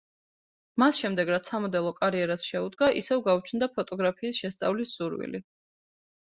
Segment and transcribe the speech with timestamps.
[0.83, 5.47] მას შემდეგ რაც სამოდელო კარიერას შეუდგა, ისევ გაუჩნდა ფოტოგრაფიის შესწავლის სურვილი.